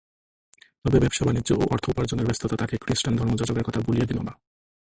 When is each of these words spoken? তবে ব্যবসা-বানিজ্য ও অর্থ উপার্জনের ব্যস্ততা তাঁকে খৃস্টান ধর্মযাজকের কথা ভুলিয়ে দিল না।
তবে 0.83 0.97
ব্যবসা-বানিজ্য 0.99 1.49
ও 1.53 1.63
অর্থ 1.71 1.85
উপার্জনের 1.89 2.25
ব্যস্ততা 2.25 2.55
তাঁকে 2.55 2.75
খৃস্টান 2.77 3.13
ধর্মযাজকের 3.17 3.63
কথা 3.63 3.79
ভুলিয়ে 3.79 4.05
দিল 4.05 4.19
না। 4.21 4.33